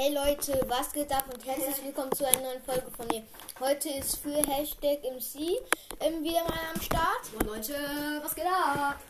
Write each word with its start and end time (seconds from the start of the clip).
Hey 0.00 0.14
Leute, 0.14 0.64
was 0.68 0.92
geht 0.92 1.10
ab 1.10 1.24
und 1.34 1.44
herzlich 1.44 1.84
willkommen 1.84 2.12
zu 2.12 2.24
einer 2.24 2.40
neuen 2.40 2.62
Folge 2.62 2.88
von 2.96 3.04
mir. 3.08 3.24
Heute 3.58 3.88
ist 3.88 4.18
für 4.18 4.36
Hashtag 4.46 5.02
MC 5.02 5.58
ähm, 5.98 6.22
wieder 6.22 6.44
mal 6.44 6.56
am 6.72 6.80
Start. 6.80 7.22
Und 7.34 7.44
Leute, 7.44 7.74
was 8.22 8.32
geht 8.32 8.46
ab? 8.46 9.00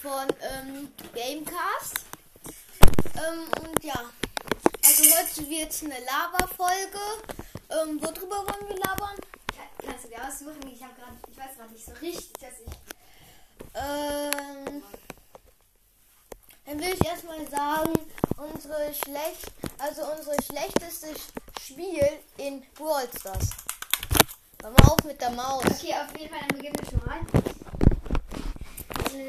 Von 0.00 0.28
ähm, 0.40 0.92
Gamecast. 1.12 2.04
Ähm, 3.16 3.42
und 3.60 3.82
ja, 3.82 3.98
also 4.84 5.02
heute 5.02 5.50
wird 5.50 5.70
es 5.70 5.82
eine 5.82 5.98
Lava-Folge. 5.98 7.00
Ähm, 7.70 8.00
worüber 8.00 8.46
wollen 8.46 8.68
wir 8.68 8.76
labern? 8.76 9.16
Kannst 9.84 10.04
du 10.04 10.08
dir 10.10 10.28
aussuchen? 10.28 10.64
Ich, 10.72 10.80
hab 10.80 10.96
grad, 10.96 11.08
ich 11.28 11.36
weiß 11.36 11.56
gerade 11.56 11.72
nicht 11.72 11.86
so 11.86 11.92
richtig, 12.00 12.32
dass 12.34 12.60
ich. 12.64 12.72
Ähm, 13.74 14.84
dann 16.66 16.78
will 16.78 16.94
ich 16.94 17.04
erstmal 17.04 17.44
sagen, 17.48 17.94
unsere 18.36 18.92
schlecht, 18.94 19.52
also 19.78 20.02
unsere 20.16 20.36
schlechteste 20.42 21.08
Spiel 21.60 22.08
in 22.36 22.62
Brawl 22.74 23.08
Stars. 23.18 23.50
Hör 24.62 24.70
mal 24.70 24.92
auf 24.92 25.04
mit 25.04 25.20
der 25.20 25.30
Maus. 25.30 25.64
Okay, 25.64 25.94
auf 25.94 26.18
jeden 26.18 26.30
Fall, 26.30 26.40
dann 26.40 26.58
beginnen 26.58 26.76
wir 26.78 26.90
schon 26.90 27.06
mal. 27.06 27.20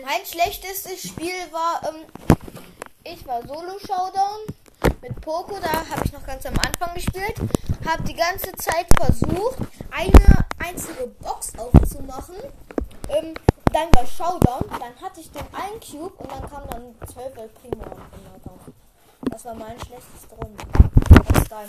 Mein 0.04 0.26
schlechtestes 0.26 1.02
Spiel 1.08 1.52
war, 1.52 1.82
ähm, 1.88 2.06
ich 3.04 3.26
war 3.26 3.42
Solo 3.48 3.80
Showdown 3.80 4.42
mit 5.02 5.22
Poco, 5.22 5.58
da 5.60 5.90
habe 5.90 6.02
ich 6.04 6.12
noch 6.12 6.26
ganz 6.26 6.46
am 6.46 6.56
Anfang 6.60 6.94
gespielt. 6.94 7.36
Habe 7.86 8.04
die 8.04 8.16
ganze 8.16 8.52
Zeit 8.54 8.88
versucht, 8.98 9.60
eine 9.92 10.46
einzige 10.58 11.08
Box 11.08 11.54
aufzumachen. 11.58 12.36
Ähm, 13.10 13.34
dann 13.72 13.94
war 13.94 14.06
Showdown, 14.06 14.66
dann 14.70 15.02
hatte 15.02 15.22
ich 15.22 15.32
den 15.32 15.46
einen 15.54 15.80
Cube 15.80 16.14
und 16.18 16.32
dann 16.32 16.50
kam 16.50 16.68
dann 16.70 16.96
12 17.08 17.38
El 17.38 17.50
Primo. 17.50 17.86
Das 19.30 19.46
war 19.46 19.54
meine 19.56 19.80
schlechteste 19.80 20.36
Runde. 20.36 20.64
Das 21.28 21.42
ist 21.42 21.52
dein. 21.52 21.68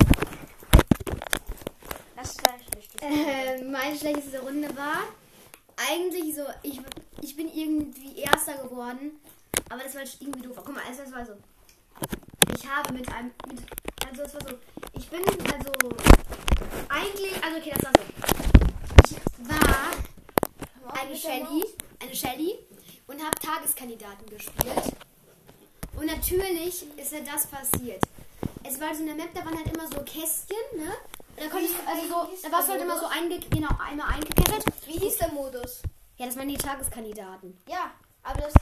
Das 2.16 2.30
ist 2.30 2.42
dein 2.46 2.60
schlechteste 2.60 3.04
Äh, 3.06 3.62
meine 3.62 3.96
schlechteste 3.96 4.40
Runde 4.40 4.68
war 4.76 5.02
eigentlich 5.76 6.34
so, 6.34 6.42
ich, 6.62 6.80
ich 7.22 7.36
bin 7.36 7.48
irgendwie 7.52 8.18
Erster 8.18 8.54
geworden, 8.54 9.20
aber 9.68 9.82
das 9.82 9.94
war 9.94 10.02
irgendwie 10.20 10.42
doof. 10.42 10.56
Guck 10.56 10.74
mal, 10.74 10.82
also 10.88 11.02
das 11.02 11.12
war 11.12 11.24
so. 11.24 11.32
Ich 12.56 12.68
habe 12.68 12.92
mit 12.92 13.12
einem, 13.12 13.30
mit, 13.46 13.60
also 14.08 14.22
es 14.22 14.34
war 14.34 14.40
so, 14.48 14.54
ich 14.94 15.08
bin 15.08 15.20
also 15.20 15.72
eigentlich, 16.88 17.44
also 17.44 17.56
okay, 17.58 17.72
das 17.74 17.84
war 17.84 17.92
so. 17.96 18.02
Ich 19.04 19.16
war 20.84 21.02
eine 21.02 21.16
Shelly, 21.16 21.64
eine 22.00 22.14
Shelly 22.14 22.58
und 23.06 23.22
habe 23.22 23.38
Tageskandidaten 23.40 24.26
gespielt. 24.26 24.94
Und 26.30 26.38
natürlich 26.38 26.84
ist 26.96 27.12
ja 27.12 27.20
das 27.20 27.46
passiert. 27.46 28.02
Es 28.62 28.80
war 28.80 28.94
so 28.94 29.02
eine 29.02 29.14
Map, 29.14 29.30
da 29.34 29.44
waren 29.44 29.56
halt 29.56 29.74
immer 29.74 29.86
so 29.86 30.00
Kästchen, 30.02 30.56
ne? 30.76 30.92
Und 31.36 31.44
da 31.44 31.48
konntest 31.48 31.74
du, 31.74 31.88
also 31.88 32.02
so, 32.06 32.42
da 32.42 32.52
warst 32.52 32.68
du 32.68 32.72
halt 32.72 32.82
immer 32.82 32.98
so 32.98 33.06
einge, 33.06 33.38
genau, 33.50 33.68
einmal 33.78 34.14
eingekesselt. 34.14 34.64
Wie 34.86 34.98
hieß 34.98 35.18
der 35.18 35.32
Modus? 35.32 35.82
Ja, 36.16 36.26
das 36.26 36.36
waren 36.36 36.48
die 36.48 36.56
Tageskandidaten. 36.56 37.56
Ja, 37.68 37.92
aber 38.22 38.42
das 38.42 38.52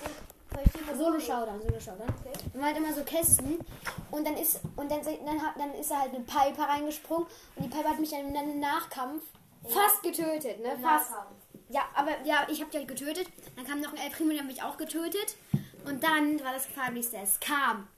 verschiedene 0.50 0.97
Solo 0.97 1.19
Showdown, 1.19 1.61
Solo 1.62 1.81
Showdown. 1.81 2.06
Dann 2.53 2.62
waren 2.62 2.64
halt 2.64 2.77
immer 2.77 2.92
so 2.92 3.03
Kästen 3.03 3.59
und 4.11 4.27
dann 4.27 4.37
ist 4.37 4.61
und 4.77 4.91
dann, 4.91 5.00
dann, 5.03 5.41
dann 5.59 5.75
ist 5.75 5.91
da 5.91 6.00
halt 6.00 6.14
eine 6.14 6.25
Piper 6.25 6.69
reingesprungen 6.69 7.27
und 7.56 7.64
die 7.64 7.69
Piper 7.69 7.91
hat 7.91 7.98
mich 7.98 8.11
dann 8.11 8.34
im 8.34 8.61
Nahkampf 8.61 9.22
fast 9.69 10.03
getötet, 10.03 10.61
ne? 10.61 10.78
Fast. 10.81 11.12
Ja, 11.69 11.84
aber 11.94 12.12
ja, 12.25 12.47
ich 12.48 12.61
habe 12.61 12.70
die 12.70 12.78
halt 12.78 12.89
getötet. 12.89 13.27
Dann 13.56 13.67
kam 13.67 13.81
noch 13.81 13.92
ein 13.92 13.98
El 13.98 14.11
Primo, 14.11 14.31
der 14.31 14.41
hat 14.41 14.47
mich 14.47 14.62
auch 14.62 14.77
getötet. 14.77 15.37
Und 15.87 16.03
dann 16.03 16.42
war 16.45 16.53
das 16.53 16.67
Gefährlichste, 16.67 17.19
es 17.19 17.39
kam 17.41 17.89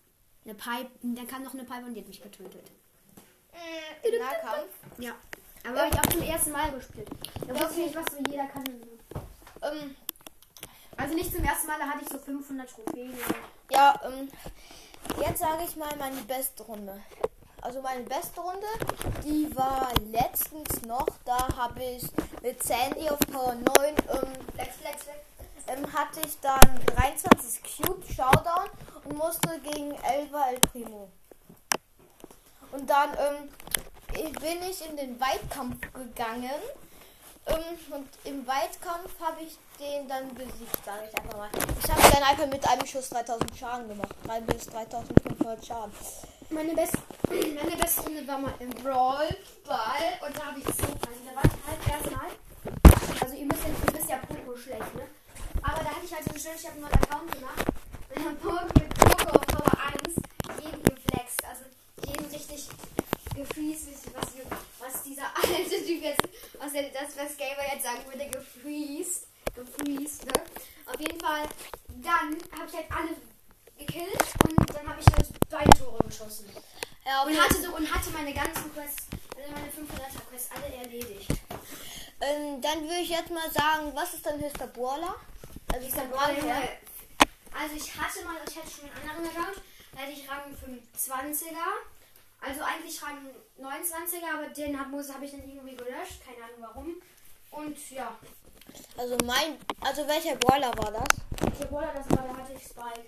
eine 0.44 0.54
Pipe, 0.54 0.90
dann 1.02 1.26
kam 1.26 1.42
noch 1.42 1.54
eine 1.54 1.64
Pipe 1.64 1.84
und 1.86 1.94
die 1.94 2.00
hat 2.00 2.08
mich 2.08 2.22
getötet. 2.22 2.70
Äh, 3.52 4.18
Nahkampf. 4.18 4.70
Ja. 4.98 5.12
Aber 5.66 5.80
habe 5.80 5.90
ich 5.92 5.98
auch 5.98 6.12
zum 6.12 6.22
ersten 6.22 6.52
Mal 6.52 6.70
gespielt. 6.72 7.08
Da 7.46 7.54
wusste 7.54 7.80
ich 7.80 7.86
nicht, 7.86 7.96
was 7.96 8.04
so 8.12 8.18
jeder 8.30 8.46
kann. 8.46 8.64
Ähm, 9.62 9.96
Also 10.96 11.14
nicht 11.14 11.32
zum 11.32 11.44
ersten 11.44 11.66
Mal, 11.66 11.78
da 11.78 11.86
hatte 11.86 12.02
ich 12.02 12.08
so 12.08 12.18
500 12.18 12.68
Trophäen. 12.70 13.14
Ja, 13.70 14.00
ähm, 14.04 14.28
jetzt 15.20 15.38
sage 15.40 15.64
ich 15.64 15.76
mal 15.76 15.94
meine 15.98 16.20
beste 16.22 16.62
Runde. 16.64 17.00
Also 17.60 17.82
meine 17.82 18.02
beste 18.04 18.40
Runde, 18.40 18.66
die 19.24 19.54
war 19.56 19.92
letztens 20.12 20.82
noch. 20.82 21.06
Da 21.24 21.48
habe 21.56 21.82
ich 21.82 22.04
mit 22.42 22.62
Sandy 22.62 23.08
auf 23.10 23.18
Power 23.32 23.54
9 23.54 23.64
ähm, 23.88 24.32
Flex, 24.54 24.76
flex, 24.76 25.02
flex. 25.04 25.18
Ähm, 25.68 25.92
hatte 25.92 26.20
ich 26.26 26.38
dann 26.40 26.80
23 26.96 27.62
Cube 27.62 28.02
Showdown 28.12 28.68
und 29.04 29.16
musste 29.16 29.58
gegen 29.60 29.92
Elva 30.02 30.50
El 30.50 30.60
Primo. 30.60 31.10
Und 32.72 32.88
dann 32.88 33.10
ähm, 33.10 33.48
bin 34.40 34.62
ich 34.68 34.88
in 34.88 34.96
den 34.96 35.20
Weitkampf 35.20 35.80
gegangen. 35.92 36.50
Ähm, 37.46 37.78
und 37.90 38.08
im 38.24 38.46
Weitkampf 38.46 39.10
habe 39.20 39.42
ich 39.42 39.56
den 39.78 40.08
dann 40.08 40.34
besiegt, 40.34 40.84
sage 40.84 41.08
ich 41.10 41.18
einfach 41.18 41.36
mal. 41.36 41.50
Ich 41.82 41.90
habe 41.90 42.02
dann 42.12 42.22
einfach 42.22 42.46
mit 42.46 42.66
einem 42.68 42.86
Schuss 42.86 43.08
3000 43.10 43.56
Schaden 43.56 43.88
gemacht. 43.88 44.14
3 44.26 44.40
bis 44.42 44.66
3500 44.66 45.64
Schaden. 45.64 45.92
Meine, 46.50 46.74
best, 46.74 46.94
meine 47.28 47.76
beste 47.76 48.02
Runde 48.02 48.26
war 48.26 48.38
mal 48.38 48.54
im 48.58 48.70
Brawl 48.70 49.28
Ball 49.66 50.26
und 50.26 50.36
da 50.36 50.46
habe 50.46 50.58
ich 50.58 50.64
so 50.64 50.70
also 50.70 51.20
da 51.24 51.36
war 51.36 51.44
ich 51.44 51.88
halt 51.90 52.02
erstmal. 52.02 52.30
Also 53.20 53.34
ihr 53.34 53.46
müsst 53.46 53.62
ja, 53.64 53.68
ihr 53.68 53.94
wisst 53.94 54.10
ja 54.10 54.16
Poco 54.16 54.56
schlecht, 54.56 54.94
ne? 54.94 55.02
Aber 55.62 55.82
da 55.82 55.90
hatte 55.90 56.04
ich 56.04 56.07
halt 56.18 56.42
so 56.42 56.48
schön, 56.48 56.56
ich 56.58 56.66
habe 56.66 56.74
einen 56.74 56.82
neuen 56.82 56.94
Account 56.94 57.32
gemacht 57.32 57.64
und 58.14 58.24
habe 58.24 58.36
Poco 58.36 58.64
mit 58.74 58.94
Poco 58.98 59.38
auf 59.38 59.46
Power 59.46 59.78
1 60.04 60.64
jeden 60.64 60.82
geflext. 60.82 61.44
Also 61.44 61.64
jeden 62.06 62.26
richtig 62.26 62.68
gefreezed, 63.34 63.88
was, 64.14 64.26
was 64.80 65.02
dieser 65.04 65.26
alte 65.36 65.84
Typ 65.86 66.02
jetzt, 66.02 66.22
was 66.58 66.72
er, 66.72 66.82
das 66.90 67.16
was 67.16 67.36
Gamer 67.36 67.72
jetzt 67.72 67.84
sagen 67.84 68.02
würde, 68.06 68.28
gefreezed. 68.30 69.26
Gefreezed, 69.54 70.26
ne? 70.26 70.32
Auf 70.86 71.00
jeden 71.00 71.20
Fall, 71.20 71.42
dann 72.02 72.36
habe 72.58 72.68
ich 72.68 72.74
halt 72.74 72.86
alle 72.90 73.16
gekillt 73.78 74.22
und 74.44 74.74
dann 74.74 74.88
habe 74.88 75.00
ich 75.00 75.06
halt 75.14 75.28
beide 75.50 75.70
Tore 75.78 76.02
geschossen. 76.04 76.46
Ja, 77.04 77.22
Und 77.22 77.40
hatte, 77.40 77.62
so, 77.62 77.74
und 77.74 77.92
hatte 77.92 78.10
meine 78.10 78.34
ganzen 78.34 78.72
Quests, 78.74 79.06
also 79.36 79.50
meine 79.52 79.68
500er 79.68 80.30
Quests 80.30 80.50
alle 80.54 80.74
erledigt. 80.74 81.30
ähm, 82.20 82.60
dann 82.60 82.82
würde 82.82 83.00
ich 83.02 83.08
jetzt 83.10 83.30
mal 83.30 83.50
sagen, 83.50 83.92
was 83.94 84.14
ist 84.14 84.26
dein 84.26 84.40
höchster 84.40 84.66
Brawler? 84.66 85.16
Also 85.78 85.86
Ich 85.90 85.94
sag 85.94 86.10
mal, 86.10 86.28
also 86.30 87.74
ich 87.76 87.94
hatte 87.94 88.24
mal, 88.24 88.34
ich 88.48 88.56
hatte 88.56 88.68
schon 88.68 88.90
einen 88.90 89.10
anderen 89.10 89.28
Account, 89.30 89.62
da 89.92 89.98
hatte 90.02 90.10
ich 90.10 90.28
Rang 90.28 90.50
25er. 90.50 91.54
Also 92.40 92.62
eigentlich 92.62 93.00
Rang 93.00 93.18
29er, 93.60 94.34
aber 94.34 94.48
den 94.48 94.78
habe 94.78 94.96
hab 94.96 95.22
ich 95.22 95.30
dann 95.30 95.48
irgendwie 95.48 95.76
gelöscht, 95.76 96.20
keine 96.24 96.44
Ahnung 96.44 96.58
warum. 96.58 96.94
Und 97.52 97.90
ja, 97.92 98.18
Also 98.96 99.16
mein, 99.24 99.56
also 99.80 100.06
welcher 100.08 100.34
Brawler 100.34 100.76
war 100.78 100.90
das? 100.90 101.58
der 101.60 101.66
Brawler, 101.66 101.92
das 101.94 102.10
war, 102.10 102.26
da 102.26 102.36
hatte 102.36 102.54
ich 102.54 102.64
Spike. 102.64 103.06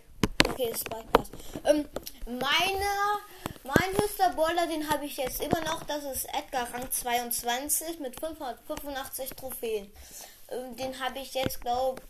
Okay, 0.48 0.72
Spike 0.75 1.09
Pass. 1.12 1.30
Ähm, 1.64 1.88
meine, 2.26 3.20
mein 3.64 3.97
höchster 4.00 4.30
Brawler, 4.30 4.69
den 4.69 4.88
habe 4.88 5.06
ich 5.06 5.16
jetzt 5.16 5.42
immer 5.42 5.60
noch. 5.62 5.82
Das 5.84 6.04
ist 6.04 6.25
Edgar 6.32 6.72
Rang 6.72 6.88
22 6.91 7.98
mit 7.98 8.19
585 8.20 9.30
Trophäen. 9.30 9.92
Ähm, 10.50 10.77
den 10.77 10.99
habe 11.00 11.19
ich 11.19 11.33
jetzt, 11.34 11.61
glaube 11.61 12.03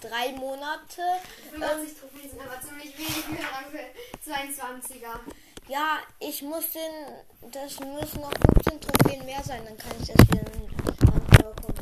drei 0.00 0.32
Monate. 0.32 1.02
85 1.50 1.98
Trophäen 1.98 2.30
sind 2.30 2.40
aber 2.40 2.60
ziemlich 2.60 2.96
wenig 2.96 3.10
für 3.12 3.32
Rang 3.32 3.70
für 3.70 4.30
22er. 4.30 5.18
Ja, 5.68 5.98
ich 6.18 6.42
muss 6.42 6.64
den, 6.72 7.50
das 7.52 7.78
müssen 7.80 8.20
noch 8.22 8.32
15 8.64 8.80
Trophäen 8.80 9.24
mehr 9.24 9.42
sein, 9.44 9.62
dann 9.64 9.76
kann 9.76 9.92
ich 10.00 10.08
das 10.08 10.26
wieder 10.28 10.42
Rang 10.52 11.26
bekommen. 11.26 11.74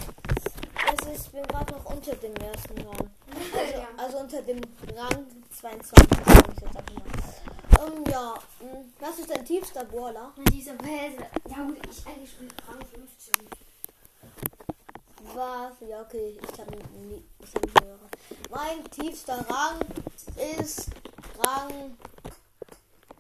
Also 0.91 1.11
ich 1.15 1.31
bin 1.33 1.43
gerade 1.45 1.73
noch 1.73 1.84
unter 1.84 2.17
dem 2.17 2.34
ersten 2.37 2.78
Rang. 2.87 3.11
Also, 3.55 3.73
Ja. 3.78 3.89
also 3.97 4.19
unter 4.19 4.43
dem 4.43 4.61
Rang 4.97 5.27
22, 5.61 6.09
sag 6.27 6.49
ich 6.49 6.62
jetzt 6.62 6.65
einfach 6.65 6.83
mal. 6.95 7.87
Ähm, 7.87 8.05
ja, 8.11 8.34
mh, 8.61 8.84
was 8.99 9.19
ist 9.21 9.31
dein 9.31 9.45
tiefster 9.45 9.84
Brawler? 9.84 10.33
Und 10.37 10.53
diese 10.53 10.72
Bäse. 10.75 11.19
Ja 11.48 11.63
gut, 11.65 11.78
ich 11.89 12.07
eigentlich 12.07 12.31
spiele 12.31 12.51
15. 12.66 12.97
Ja, 15.48 15.72
okay, 16.03 16.36
ich 16.42 16.60
habe 16.60 16.77
nie, 17.00 17.24
ich 17.42 17.54
hab 17.54 17.65
nie. 17.65 17.72
Mein 18.50 18.84
tiefster 18.91 19.42
Rang 19.48 19.78
ist 20.60 20.91
Rang 21.42 21.97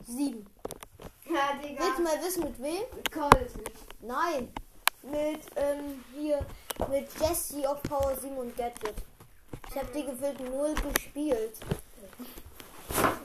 7. 0.06 0.46
Ja, 1.24 1.54
Digga. 1.62 1.82
Willst 1.82 1.98
du 1.98 2.02
mal 2.02 2.22
wissen, 2.22 2.44
mit 2.44 2.62
wem? 2.62 2.82
Cold. 3.10 3.50
Nein, 4.02 4.52
mit 5.04 5.40
ähm, 5.56 6.04
hier 6.14 6.44
mit 6.90 7.08
Jesse 7.18 7.66
auf 7.66 7.82
Power 7.84 8.14
7 8.14 8.36
und 8.36 8.54
Gadget. 8.58 8.96
Ich 9.70 9.76
habe 9.76 9.88
die 9.94 10.04
gefühlt 10.04 10.38
null 10.40 10.74
gespielt. 10.74 11.58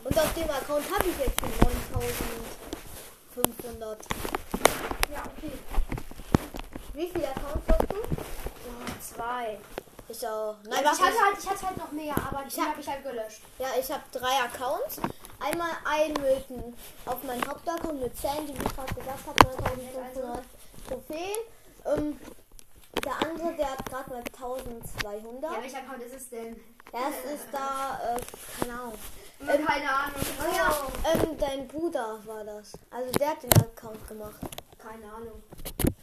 Und 0.05 0.17
auf 0.17 0.33
dem 0.33 0.49
Account 0.49 0.89
habe 0.97 1.09
ich 1.09 1.19
jetzt 1.19 1.41
schon 1.41 1.51
9500. 1.91 4.05
Ja, 5.11 5.23
okay. 5.23 5.51
Wie 6.93 7.09
viele 7.09 7.27
Accounts 7.27 7.67
hast 7.67 7.91
du? 7.91 7.97
Zwei. 9.01 9.59
Ich 10.09 10.27
auch. 10.27 10.55
Nein, 10.63 10.79
ich, 10.83 10.89
hatte 10.89 11.01
halt, 11.03 11.37
ich 11.39 11.49
hatte 11.49 11.65
halt 11.67 11.77
noch 11.77 11.91
mehr, 11.91 12.15
aber 12.15 12.43
die 12.43 12.59
hab- 12.61 12.69
habe 12.71 12.81
ich 12.81 12.87
halt 12.87 13.03
gelöscht. 13.03 13.41
Ja, 13.57 13.67
ich 13.79 13.89
habe 13.91 14.03
drei 14.11 14.43
Accounts. 14.43 14.97
Einmal 15.39 15.69
einen 15.85 16.13
mit, 16.21 16.49
n- 16.51 16.73
auf 17.05 17.23
meinen 17.23 17.45
Hauptaccount 17.47 18.01
mit 18.01 18.15
Sandy, 18.17 18.53
wie 18.53 18.63
ich 18.65 18.75
gerade 18.75 18.93
gesagt 18.93 19.25
habe, 19.27 19.43
9500 19.63 20.43
Trophäen. 20.87 21.37
Ähm, 21.85 22.19
der 23.03 23.13
andere, 23.27 23.53
der 23.55 23.71
hat 23.71 23.85
gerade 23.85 24.09
mal 24.09 24.23
1200. 24.23 25.51
Ja, 25.51 25.61
welcher 25.61 25.77
Account 25.79 26.03
ist 26.03 26.15
es 26.15 26.29
denn? 26.29 26.59
Das 26.91 27.33
ist 27.33 27.45
da, 27.51 27.99
äh, 28.15 28.19
keine 28.61 28.73
Ahnung. 28.79 28.93
Ähm, 29.41 29.65
keine 29.65 29.89
Ahnung. 29.91 30.21
Oh 30.39 30.55
ja, 30.55 31.11
ähm, 31.13 31.37
dein 31.39 31.67
Bruder 31.67 32.19
war 32.25 32.43
das. 32.43 32.73
Also 32.91 33.11
der 33.13 33.29
hat 33.31 33.43
den 33.43 33.53
Account 33.53 34.07
gemacht. 34.07 34.35
Keine 34.83 35.05
Ahnung. 35.13 35.41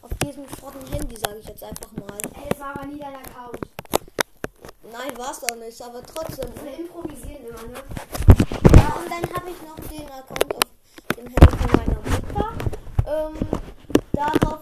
Auf 0.00 0.10
diesem 0.24 0.48
schrotten 0.48 0.86
Handy, 0.90 1.14
sage 1.14 1.38
ich 1.40 1.46
jetzt 1.46 1.62
einfach 1.62 1.92
mal. 1.92 2.16
Ey, 2.34 2.48
das 2.48 2.60
war 2.60 2.74
aber 2.74 2.86
nie 2.86 2.98
dein 2.98 3.14
Account. 3.14 3.60
Nein, 4.90 5.18
war's 5.18 5.40
doch 5.40 5.54
nicht, 5.56 5.82
aber 5.82 6.02
trotzdem. 6.02 6.48
Wir 6.64 6.78
improvisieren 6.78 7.46
immer, 7.46 7.62
ne? 7.68 7.82
Ja, 8.74 8.96
und 8.96 9.10
dann 9.10 9.36
habe 9.36 9.50
ich 9.50 9.60
noch 9.68 9.76
den 9.86 10.10
Account 10.10 10.54
auf 10.54 10.62
dem 11.14 11.26
Handy 11.26 11.56
von 11.56 11.70
meiner 11.76 12.00
Mutter. 12.00 12.52
Ähm, 13.06 13.36
darauf 14.14 14.60